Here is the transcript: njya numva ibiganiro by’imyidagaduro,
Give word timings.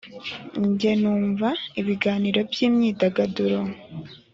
njya 0.67 0.91
numva 1.01 1.49
ibiganiro 1.79 2.39
by’imyidagaduro, 2.49 3.59